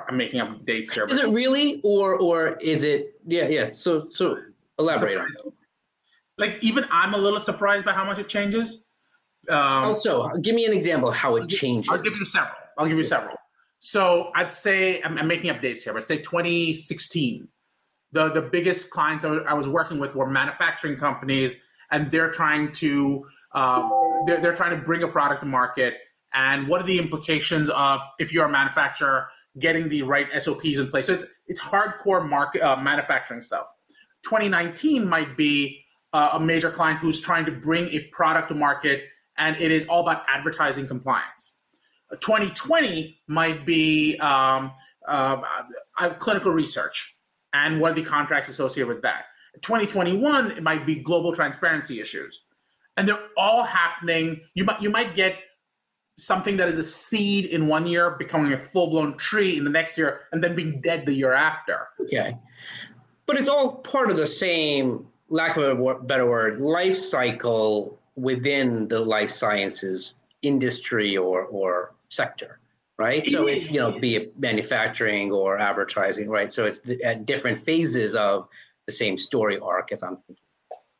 [0.09, 1.07] I'm making up dates here.
[1.07, 3.19] Is it really, or or is it?
[3.25, 3.69] Yeah, yeah.
[3.73, 4.37] So so
[4.79, 5.53] elaborate on that.
[6.37, 8.85] Like even I'm a little surprised by how much it changes.
[9.49, 11.89] Um, Also, give me an example of how it changes.
[11.89, 12.55] I'll give you several.
[12.77, 13.35] I'll give you several.
[13.79, 17.47] So I'd say I'm, I'm making up dates here, but say 2016.
[18.13, 21.57] The the biggest clients I was, I was working with were manufacturing companies,
[21.91, 23.91] and they're trying to um,
[24.25, 25.95] they're they're trying to bring a product to market.
[26.33, 29.27] And what are the implications of if you're a manufacturer
[29.59, 31.07] getting the right SOPs in place?
[31.07, 33.65] So it's it's hardcore market uh, manufacturing stuff.
[34.23, 35.83] 2019 might be
[36.17, 39.03] uh, a major client who's trying to bring a product to market
[39.37, 41.59] and it is all about advertising compliance.
[42.11, 44.71] 2020 might be um,
[45.07, 45.41] uh,
[45.99, 47.15] uh, clinical research
[47.53, 49.25] and what are the contracts associated with that.
[49.61, 52.45] 2021 it might be global transparency issues,
[52.95, 54.41] and they're all happening.
[54.53, 55.35] You might you might get
[56.17, 59.69] something that is a seed in one year becoming a full blown tree in the
[59.69, 61.87] next year, and then being dead the year after.
[62.01, 62.37] Okay.
[63.25, 68.87] But it's all part of the same, lack of a better word, life cycle within
[68.87, 72.59] the life sciences industry or, or sector,
[72.97, 73.25] right?
[73.27, 76.51] So it's, you know, be it manufacturing or advertising, right?
[76.51, 78.47] So it's at different phases of
[78.85, 80.43] the same story arc as I'm thinking.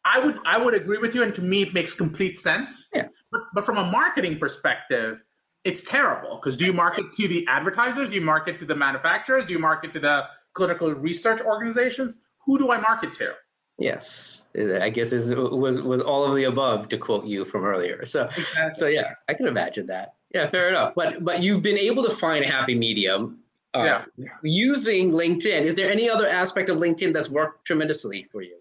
[0.05, 2.87] I would I would agree with you, and to me it makes complete sense.
[2.93, 3.07] Yeah.
[3.29, 5.19] But, but from a marketing perspective,
[5.65, 8.07] it's terrible because do you market to the advertisers?
[8.07, 9.43] Do you market to the manufacturers?
[9.43, 12.15] Do you market to the clinical research organizations?
[12.45, 13.33] Who do I market to?
[13.79, 18.05] Yes, I guess it was, was all of the above to quote you from earlier.
[18.05, 18.27] So,
[18.73, 20.15] so yeah, I can imagine that.
[20.33, 20.93] Yeah, fair enough.
[20.95, 23.39] But but you've been able to find a happy medium.
[23.73, 24.05] Uh, Yeah.
[24.41, 28.57] Using LinkedIn, is there any other aspect of LinkedIn that's worked tremendously for you?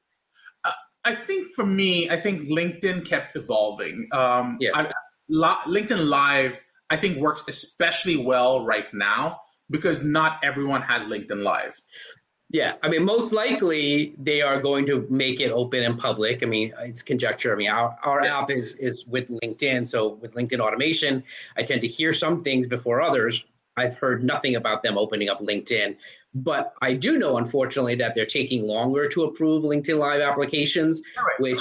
[1.05, 4.09] I think for me, I think LinkedIn kept evolving.
[4.12, 4.70] Um, Yeah.
[4.74, 4.90] I,
[5.29, 11.42] Li- LinkedIn Live, I think, works especially well right now because not everyone has LinkedIn
[11.42, 11.81] Live.
[12.51, 16.45] Yeah, I mean, most likely they are going to make it open and public.
[16.45, 17.53] I mean, it's conjecture.
[17.53, 18.39] I mean, our, our Yeah.
[18.39, 21.25] app is is with LinkedIn, so with LinkedIn automation,
[21.57, 23.45] I tend to hear some things before others.
[23.77, 25.97] I've heard nothing about them opening up LinkedIn,
[26.35, 31.03] but I do know, unfortunately, that they're taking longer to approve LinkedIn Live applications,
[31.41, 31.61] which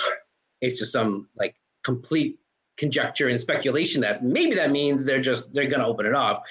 [0.62, 2.39] is just some like complete
[2.78, 6.43] conjecture and speculation that maybe that means they're just they're going to open it up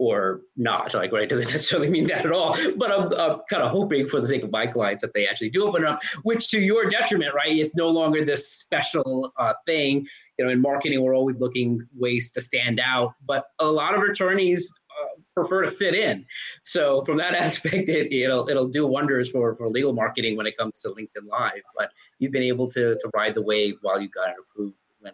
[0.00, 0.94] or not.
[0.94, 1.28] Like, right?
[1.28, 2.56] Doesn't necessarily mean that at all.
[2.76, 5.50] But I'm, I'm kind of hoping for the sake of my clients that they actually
[5.50, 7.54] do open up, which to your detriment, right?
[7.54, 10.08] It's no longer this special uh, thing.
[10.38, 14.00] You know, in marketing, we're always looking ways to stand out, but a lot of
[14.00, 16.24] attorneys uh, prefer to fit in.
[16.62, 20.56] So from that aspect, it, it'll it'll do wonders for for legal marketing when it
[20.56, 21.60] comes to LinkedIn Live.
[21.76, 25.12] But you've been able to to ride the wave while you got it approved when.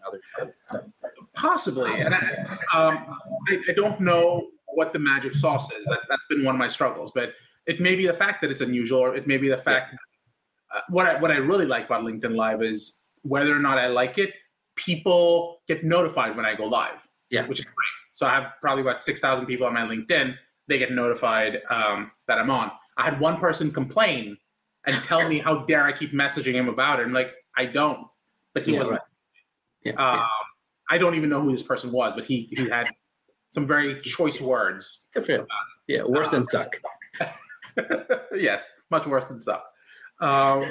[1.34, 2.18] Possibly, and I,
[2.72, 3.18] um,
[3.48, 5.84] I, I don't know what the magic sauce is.
[5.86, 7.32] That's that's been one of my struggles, but
[7.66, 9.96] it may be the fact that it's unusual, or it may be the fact.
[10.74, 13.86] Uh, what I what I really like about LinkedIn Live is whether or not I
[13.88, 14.34] like it,
[14.74, 17.08] people get notified when I go live.
[17.30, 17.46] Yeah.
[17.46, 17.74] which is great.
[18.12, 20.36] So I have probably about six thousand people on my LinkedIn.
[20.68, 22.70] They get notified um, that I'm on.
[22.96, 24.36] I had one person complain
[24.86, 27.04] and tell me how dare I keep messaging him about it.
[27.04, 28.06] I'm like, I don't
[28.56, 28.92] but he Yeah, wasn't.
[28.94, 29.02] right.
[29.84, 30.26] Yeah, Um, yeah.
[30.88, 32.88] I don't even know who this person was, but he he had
[33.48, 35.06] some very choice words.
[35.14, 35.46] Good for you.
[35.86, 36.74] Yeah, worse than suck.
[38.34, 39.64] yes, much worse than suck.
[40.20, 40.64] Um,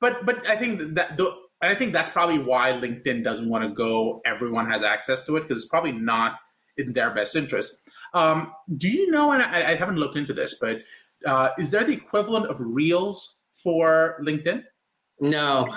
[0.00, 3.70] but but I think that the, I think that's probably why LinkedIn doesn't want to
[3.70, 4.20] go.
[4.24, 6.36] Everyone has access to it because it's probably not
[6.76, 7.78] in their best interest.
[8.14, 9.32] Um, do you know?
[9.32, 10.78] And I, I haven't looked into this, but
[11.26, 14.64] uh, is there the equivalent of Reels for LinkedIn?
[15.20, 15.72] No,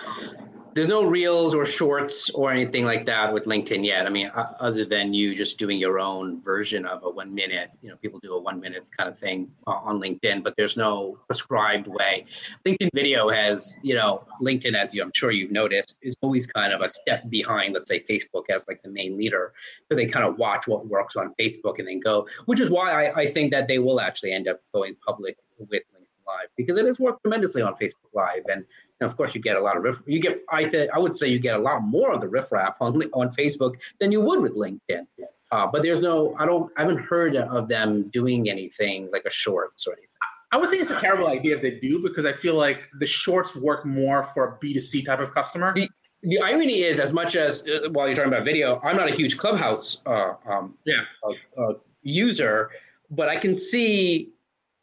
[0.76, 4.06] there's no reels or shorts or anything like that with LinkedIn yet.
[4.06, 7.90] I mean, other than you just doing your own version of a one minute, you
[7.90, 11.88] know, people do a one minute kind of thing on LinkedIn, but there's no prescribed
[11.88, 12.26] way.
[12.68, 16.74] LinkedIn video has, you know, LinkedIn, as you, I'm sure you've noticed, is always kind
[16.74, 19.54] of a step behind, let's say Facebook as like the main leader.
[19.90, 23.06] So they kind of watch what works on Facebook and then go, which is why
[23.06, 25.84] I, I think that they will actually end up going public with
[26.28, 28.44] Live because it has worked tremendously on Facebook Live.
[28.52, 28.64] And
[29.02, 30.02] and of course, you get a lot of riff.
[30.06, 32.78] You get, I th- I would say, you get a lot more of the riffraff
[32.82, 35.06] on on Facebook than you would with LinkedIn.
[35.52, 39.30] Uh, but there's no, I don't, I haven't heard of them doing anything like a
[39.30, 40.10] shorts or anything.
[40.52, 43.06] I would think it's a terrible idea if they do because I feel like the
[43.06, 45.76] shorts work more for a B2C type of customer.
[46.24, 49.14] The irony is, as much as uh, while you're talking about video, I'm not a
[49.14, 51.02] huge Clubhouse uh, um, Yeah.
[51.24, 52.72] uh, uh, user,
[53.12, 54.32] but I can see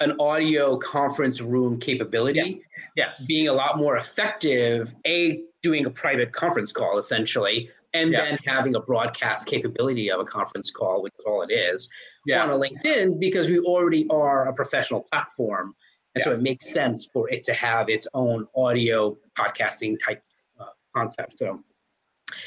[0.02, 2.62] an audio conference room capability
[2.96, 3.24] Yes.
[3.26, 4.94] being a lot more effective.
[5.06, 8.24] A doing a private conference call essentially, and Yeah.
[8.24, 11.88] then having a broadcast capability of a conference call, which is all it is,
[12.26, 12.42] Yeah.
[12.42, 15.74] on a LinkedIn because we already are a professional platform,
[16.14, 20.22] and so it makes sense for it to have its own audio podcasting type
[20.60, 21.38] uh, concept.
[21.38, 21.62] So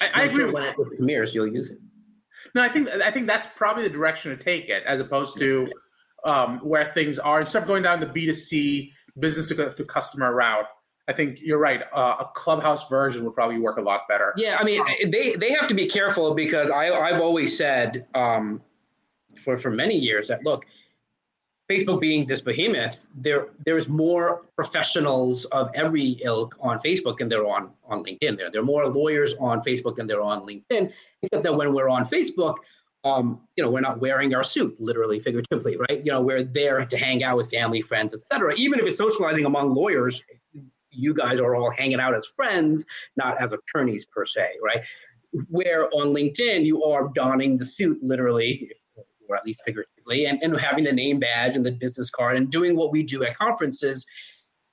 [0.02, 1.80] I, I agree sure when it premieres, you'll use it.
[2.54, 5.68] No, I think I think that's probably the direction to take it, as opposed to
[6.26, 7.40] um, where things are.
[7.40, 10.66] Instead of going down the B two C business to, to customer route,
[11.08, 11.84] I think you're right.
[11.94, 14.34] Uh, a clubhouse version would probably work a lot better.
[14.36, 18.62] Yeah, I mean, they they have to be careful because I I've always said um,
[19.44, 20.66] for for many years that look,
[21.70, 27.46] Facebook being this behemoth, there there's more professionals of every ilk on Facebook than there
[27.46, 28.38] on on LinkedIn.
[28.38, 30.92] There there are more lawyers on Facebook than there are on LinkedIn.
[31.22, 32.56] Except that when we're on Facebook,
[33.06, 36.04] um, you know, we're not wearing our suit, literally, figuratively, right?
[36.04, 38.56] You know, we're there to hang out with family, friends, etc.
[38.56, 40.24] Even if it's socializing among lawyers,
[40.89, 42.84] you guys are all hanging out as friends,
[43.15, 44.84] not as attorneys per se, right?
[45.50, 48.72] Where on LinkedIn you are donning the suit, literally,
[49.30, 52.50] or at least figuratively, and, and having the name badge and the business card and
[52.50, 54.06] doing what we do at conferences.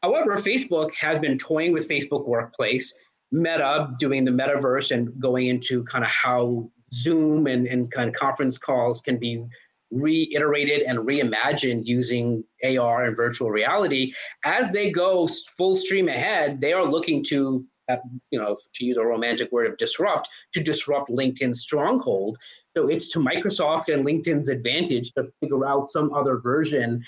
[0.02, 2.94] However, Facebook has been toying with Facebook Workplace,
[3.30, 8.14] Meta doing the metaverse and going into kind of how Zoom and, and kind of
[8.14, 9.44] conference calls can be
[9.92, 14.12] reiterated and reimagined using AR and virtual reality.
[14.44, 17.98] As they go full stream ahead, they are looking to, uh,
[18.30, 22.38] you know, to use a romantic word of disrupt, to disrupt LinkedIn's stronghold.
[22.76, 27.04] So it's to Microsoft and LinkedIn's advantage to figure out some other version.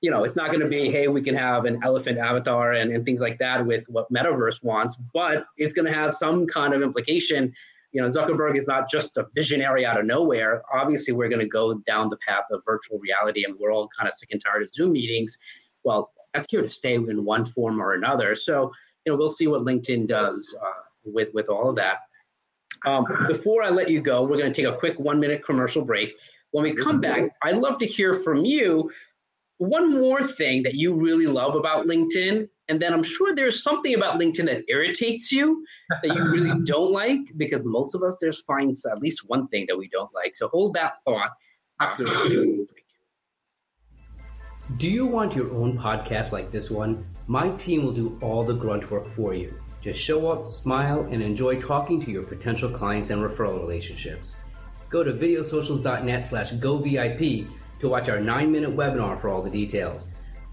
[0.00, 2.90] You know, it's not going to be, hey, we can have an elephant avatar and,
[2.90, 6.72] and things like that with what Metaverse wants, but it's going to have some kind
[6.72, 7.54] of implication
[7.94, 10.62] you know, Zuckerberg is not just a visionary out of nowhere.
[10.74, 14.08] Obviously, we're going to go down the path of virtual reality, and we're all kind
[14.08, 15.38] of sick and tired of Zoom meetings.
[15.84, 18.34] Well, that's here to stay in one form or another.
[18.34, 18.72] So,
[19.06, 21.98] you know, we'll see what LinkedIn does uh, with with all of that.
[22.84, 25.84] Um, before I let you go, we're going to take a quick one minute commercial
[25.84, 26.14] break.
[26.50, 28.90] When we come back, I'd love to hear from you
[29.58, 33.94] one more thing that you really love about LinkedIn and then I'm sure there's something
[33.94, 35.64] about LinkedIn that irritates you
[36.02, 39.66] that you really don't like because most of us there's finds at least one thing
[39.68, 40.34] that we don't like.
[40.34, 41.30] So hold that thought.
[41.80, 42.66] Absolutely.
[44.78, 47.06] Do you want your own podcast like this one?
[47.26, 49.54] My team will do all the grunt work for you.
[49.82, 54.36] Just show up, smile, and enjoy talking to your potential clients and referral relationships.
[54.88, 57.48] Go to videosocials.net slash govip
[57.80, 60.06] to watch our nine minute webinar for all the details.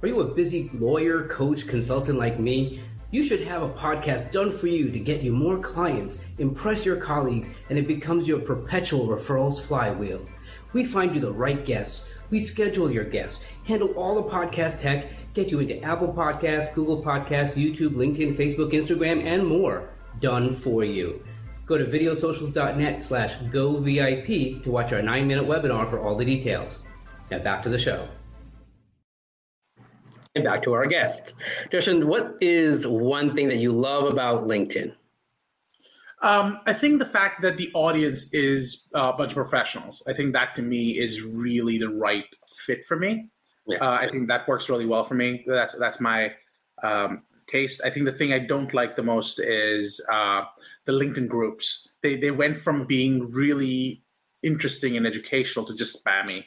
[0.04, 2.82] Are you a busy lawyer, coach, consultant like me?
[3.12, 6.96] You should have a podcast done for you to get you more clients, impress your
[6.96, 10.26] colleagues, and it becomes your perpetual referrals flywheel.
[10.74, 12.08] We find you the right guests.
[12.32, 17.04] We schedule your guests, handle all the podcast tech, get you into Apple Podcasts, Google
[17.04, 19.90] Podcasts, YouTube, LinkedIn, Facebook, Instagram, and more.
[20.20, 21.24] Done for you.
[21.68, 26.80] Go to videosocials.net slash govip to watch our nine minute webinar for all the details.
[27.30, 28.08] Now back to the show.
[30.36, 31.34] And back to our guest.
[31.70, 34.96] Darshan, what is one thing that you love about LinkedIn?
[36.22, 40.14] Um, I think the fact that the audience is uh, a bunch of professionals, I
[40.14, 43.30] think that to me is really the right fit for me.
[43.68, 43.80] Yeah.
[43.80, 45.44] Uh, I think that works really well for me.
[45.48, 46.34] That's that's my
[46.84, 47.82] um, taste.
[47.84, 50.44] I think the thing I don't like the most is uh,
[50.86, 51.90] the LinkedIn groups.
[52.02, 54.04] They they went from being really
[54.44, 56.46] interesting and educational to just spammy.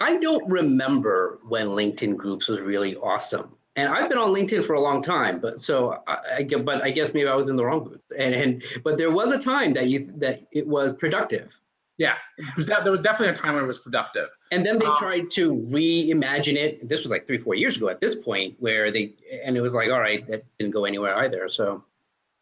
[0.00, 3.56] I don't remember when LinkedIn groups was really awesome.
[3.76, 6.90] And I've been on LinkedIn for a long time, but so I, I but I
[6.90, 8.02] guess maybe I was in the wrong group.
[8.18, 11.60] And and but there was a time that you that it was productive.
[11.96, 12.14] Yeah,
[12.56, 14.28] was that, there was definitely a time when it was productive.
[14.52, 16.88] And then they um, tried to reimagine it.
[16.88, 19.74] This was like three, four years ago at this point, where they and it was
[19.74, 21.48] like, all right, that didn't go anywhere either.
[21.48, 21.84] So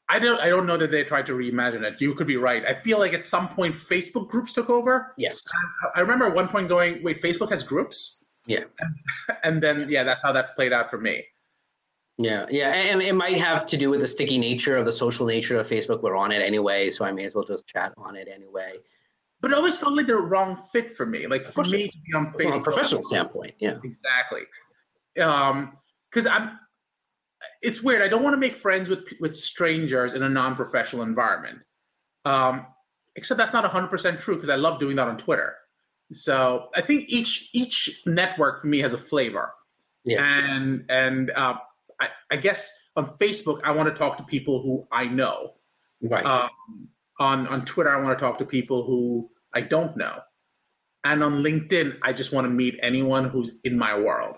[0.08, 2.00] I don't I don't know that they tried to reimagine it.
[2.00, 2.64] You could be right.
[2.64, 5.14] I feel like at some point Facebook groups took over.
[5.16, 5.42] Yes.
[5.94, 8.24] I, I remember at one point going, wait, Facebook has groups?
[8.46, 8.64] Yeah.
[8.78, 8.94] And,
[9.42, 11.24] and then yeah, that's how that played out for me.
[12.18, 15.26] Yeah, yeah, and it might have to do with the sticky nature of the social
[15.26, 16.00] nature of Facebook.
[16.00, 18.76] We're on it anyway, so I may as well just chat on it anyway.
[19.42, 21.26] But it always felt like the wrong fit for me.
[21.26, 24.44] Like for me to be on Facebook, from a professional standpoint, yeah, exactly.
[25.20, 25.76] Um,
[26.10, 26.58] because I'm
[27.62, 28.02] it's weird.
[28.02, 31.60] I don't want to make friends with with strangers in a non-professional environment.
[32.24, 32.66] Um,
[33.16, 35.54] except that's not 100% true because I love doing that on Twitter.
[36.12, 39.52] So I think each each network for me has a flavor.
[40.04, 40.22] Yeah.
[40.22, 41.54] And and uh,
[42.00, 45.54] I, I guess on Facebook I want to talk to people who I know.
[46.00, 46.24] Right.
[46.24, 50.20] Um, on on Twitter I want to talk to people who I don't know.
[51.02, 54.36] And on LinkedIn I just want to meet anyone who's in my world.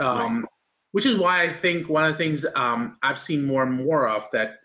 [0.00, 0.50] Um, right
[0.94, 4.08] which is why I think one of the things um, I've seen more and more
[4.08, 4.60] of that.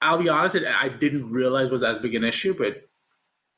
[0.00, 2.88] I'll be honest, I didn't realize was as big an issue, but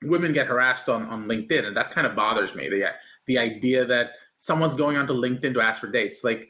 [0.02, 2.68] women get harassed on, on LinkedIn, and that kind of bothers me.
[2.68, 2.90] The
[3.26, 6.48] the idea that someone's going onto LinkedIn to ask for dates, like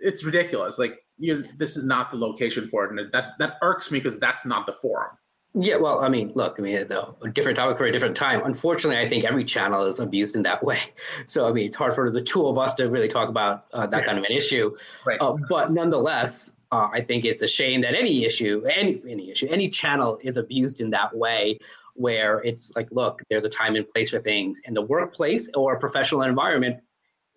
[0.00, 0.78] it's ridiculous.
[0.78, 4.18] Like you, this is not the location for it, and that that irks me because
[4.18, 5.18] that's not the forum.
[5.54, 8.42] Yeah, well, I mean, look, I mean, it's a different topic for a different time.
[8.44, 10.78] Unfortunately, I think every channel is abused in that way.
[11.24, 13.86] So, I mean, it's hard for the two of us to really talk about uh,
[13.86, 14.76] that kind of an issue.
[15.06, 15.20] Right.
[15.20, 19.48] Uh, but nonetheless, uh, I think it's a shame that any issue, any any issue,
[19.48, 21.58] any channel is abused in that way,
[21.94, 25.74] where it's like, look, there's a time and place for things, and the workplace or
[25.74, 26.80] a professional environment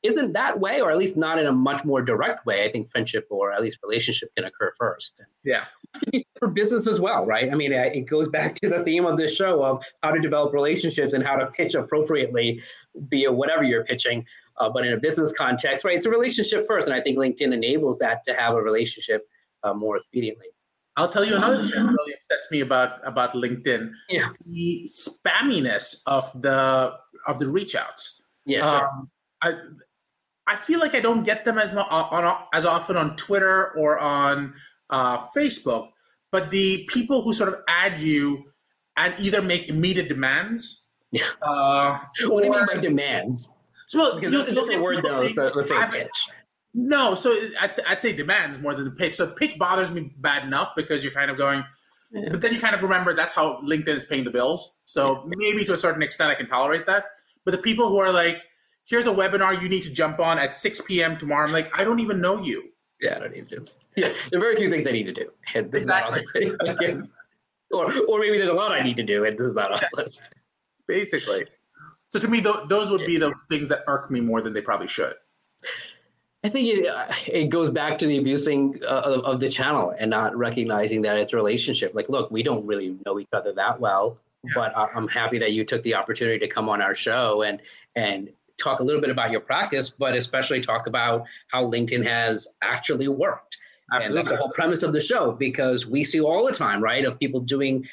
[0.04, 2.66] isn't that way, or at least not in a much more direct way.
[2.66, 5.22] I think friendship or at least relationship can occur first.
[5.44, 5.66] Yeah.
[6.40, 7.52] For business as well, right?
[7.52, 10.54] I mean, it goes back to the theme of this show of how to develop
[10.54, 12.62] relationships and how to pitch appropriately,
[13.10, 14.26] be it whatever you're pitching.
[14.58, 15.98] Uh, but in a business context, right?
[15.98, 19.28] It's a relationship first, and I think LinkedIn enables that to have a relationship
[19.64, 20.52] uh, more expediently.
[20.98, 23.92] I'll tell you another thing that really upsets me about about LinkedIn.
[24.10, 24.30] Yeah.
[24.46, 26.94] The spamminess of the
[27.28, 28.22] of the reach outs.
[28.46, 28.70] Yeah.
[28.70, 28.88] Sure.
[28.88, 29.10] Um,
[29.42, 29.54] I
[30.52, 34.54] I feel like I don't get them as on, as often on Twitter or on
[34.90, 35.92] uh, Facebook,
[36.30, 38.44] but the people who sort of add you
[38.98, 40.88] and either make immediate demands.
[41.12, 41.24] Yeah.
[41.42, 43.50] Uh, what do you mean by demands?
[43.88, 45.32] So, because it's a different word though.
[45.32, 46.30] So let's say I, pitch.
[46.74, 49.16] No, so I'd, I'd say demands more than the pitch.
[49.16, 51.64] So pitch bothers me bad enough because you're kind of going,
[52.12, 52.28] yeah.
[52.30, 54.76] but then you kind of remember that's how LinkedIn is paying the bills.
[54.84, 55.34] So yeah.
[55.38, 57.06] maybe to a certain extent I can tolerate that.
[57.46, 58.42] But the people who are like,
[58.86, 61.18] here's a webinar you need to jump on at 6 p.m.
[61.18, 61.48] tomorrow.
[61.48, 62.70] I'm like, I don't even know you.
[63.00, 63.66] Yeah, I don't need to.
[63.96, 65.30] Yeah, there are very few things I need to do.
[65.56, 66.22] And this exactly.
[66.36, 67.10] is not on the
[67.72, 69.80] or, or maybe there's a lot I need to do, and this is not on
[69.80, 70.30] the list.
[70.88, 71.46] Basically.
[72.10, 73.08] So to me, th- those would yeah.
[73.08, 75.14] be the things that irk me more than they probably should.
[76.44, 76.88] I think it,
[77.28, 81.16] it goes back to the abusing uh, of, of, the channel and not recognizing that
[81.18, 81.94] it's a relationship.
[81.94, 84.52] Like, look, we don't really know each other that well, yeah.
[84.56, 87.62] but I'm happy that you took the opportunity to come on our show and
[87.96, 92.48] and talk a little bit about your practice, but especially talk about how LinkedIn has
[92.62, 93.58] actually worked.
[93.94, 94.08] Absolutely.
[94.08, 97.04] And that's the whole premise of the show because we see all the time, right,
[97.04, 97.86] of people doing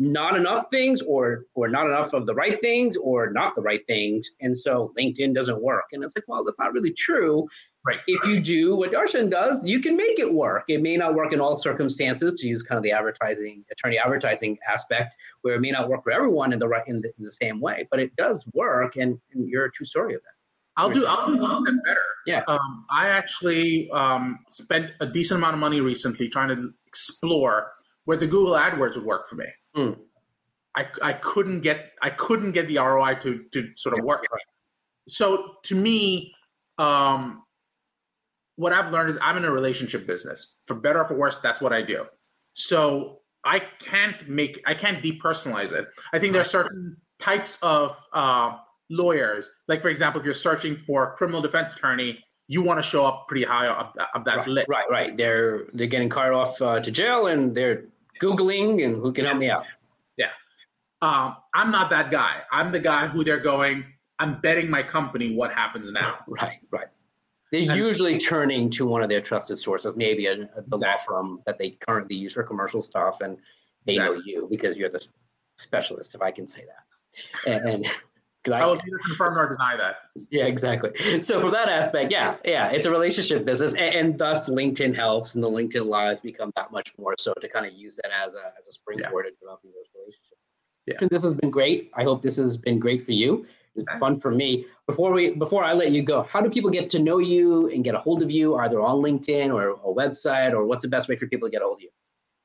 [0.00, 3.86] not enough things or or not enough of the right things or not the right
[3.86, 7.46] things and so linkedin doesn't work and it's like well that's not really true
[7.84, 11.14] right if you do what darshan does you can make it work it may not
[11.14, 15.60] work in all circumstances to use kind of the advertising attorney advertising aspect where it
[15.60, 17.98] may not work for everyone in the right in the, in the same way but
[17.98, 20.32] it does work and, and you're a true story of that
[20.76, 21.04] I'll do.
[21.06, 22.00] I'll do one step better.
[22.26, 22.42] Yeah.
[22.48, 27.72] Um, I actually um, spent a decent amount of money recently trying to explore
[28.04, 29.46] where the Google AdWords would work for me.
[29.76, 29.98] Mm.
[30.76, 34.24] I, I couldn't get I couldn't get the ROI to to sort of work.
[35.08, 36.32] So to me,
[36.78, 37.42] um,
[38.60, 40.56] what I've learned is I'm in a relationship business.
[40.66, 42.04] For better or for worse, that's what I do.
[42.52, 45.88] So I can't make I can't depersonalize it.
[46.12, 48.58] I think there are certain types of uh,
[48.90, 52.82] lawyers, like for example, if you're searching for a criminal defense attorney, you want to
[52.82, 54.68] show up pretty high up, up that right, list.
[54.68, 55.16] Right, right.
[55.16, 57.84] They're they're getting carted off uh, to jail and they're
[58.20, 59.64] googling and who can help me out.
[60.18, 60.32] Yeah,
[61.00, 62.42] um, I'm not that guy.
[62.52, 63.86] I'm the guy who they're going,
[64.18, 66.18] I'm betting my company what happens now.
[66.28, 66.88] Right, right.
[67.52, 70.96] They're And- usually turning to one of their trusted sources, maybe a, a- the law
[70.98, 73.38] firm that they currently use for commercial stuff, and
[73.86, 75.04] they know you because you're the
[75.58, 77.50] specialist, if I can say that.
[77.52, 77.86] And, and
[78.54, 79.96] I- I will neither confirm nor deny that.
[80.30, 81.20] yeah, exactly.
[81.20, 85.34] So from that aspect, yeah, yeah, it's a relationship business, and, and thus LinkedIn helps,
[85.34, 88.32] and the LinkedIn lives become that much more so to kind of use that as
[88.34, 90.40] a as a springboard in developing those relationships.
[90.86, 90.94] Yeah.
[90.98, 91.90] So this has been great.
[91.94, 93.44] I hope this has been great for you.
[93.98, 94.66] Fun for me.
[94.86, 97.84] Before we before I let you go, how do people get to know you and
[97.84, 101.08] get a hold of you, either on LinkedIn or a website, or what's the best
[101.08, 101.90] way for people to get a hold of you?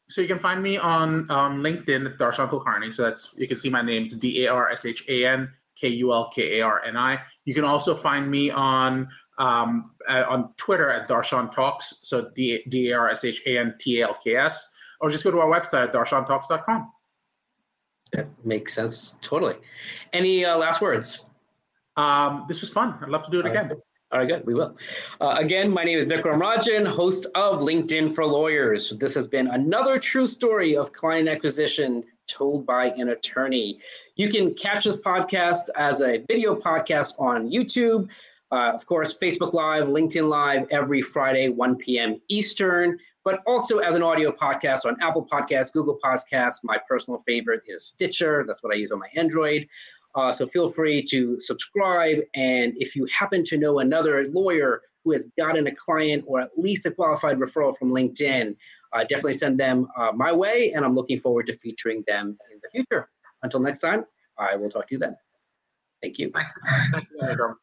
[0.07, 2.93] So you can find me on um, LinkedIn Darshan Kulkarni.
[2.93, 4.03] So that's you can see my name.
[4.03, 6.95] It's D A R S H A N K U L K A R N
[6.95, 7.19] I.
[7.45, 9.07] You can also find me on
[9.37, 11.99] um, on Twitter at Darshan Talks.
[12.03, 14.71] So D A R S H A N T A L K S.
[15.01, 16.91] Or just go to our website at darshantalks.com.
[18.11, 19.55] That makes sense totally.
[20.13, 21.25] Any uh, last words?
[21.97, 22.97] Um, this was fun.
[23.01, 23.65] I'd love to do it All right.
[23.65, 23.81] again.
[24.11, 24.45] All right, good.
[24.45, 24.77] We will.
[25.19, 28.93] Uh, again, my name is Vikram Rajan, host of LinkedIn for Lawyers.
[28.99, 33.79] This has been another true story of client acquisition told by an attorney.
[34.15, 38.09] You can catch this podcast as a video podcast on YouTube.
[38.51, 42.21] Uh, of course, Facebook Live, LinkedIn Live every Friday, 1 p.m.
[42.29, 46.59] Eastern, but also as an audio podcast on Apple Podcasts, Google Podcasts.
[46.63, 48.45] My personal favorite is Stitcher.
[48.47, 49.67] That's what I use on my Android.
[50.13, 52.19] Uh, so feel free to subscribe.
[52.35, 56.51] And if you happen to know another lawyer who has gotten a client or at
[56.55, 58.55] least a qualified referral from LinkedIn,
[58.93, 60.71] uh, definitely send them uh, my way.
[60.73, 63.09] And I'm looking forward to featuring them in the future.
[63.43, 64.05] Until next time,
[64.37, 65.17] I will talk to you then.
[66.01, 66.31] Thank you.
[66.33, 66.53] Thanks.
[66.91, 67.55] Thanks Vikram.